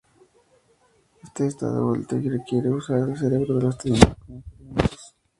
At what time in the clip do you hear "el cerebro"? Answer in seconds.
3.07-3.55